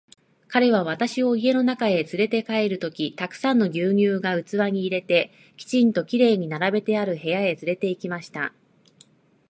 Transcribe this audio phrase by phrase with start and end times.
[0.47, 8.51] 彼は私を家の中へつれて帰ると、たくさんの牛乳が器に入れて、きちんと綺麗に並べてある部屋へつれて行きました。